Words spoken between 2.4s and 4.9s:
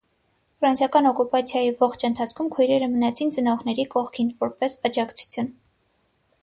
քույրերը մնացին ծնողների կողքին, որպես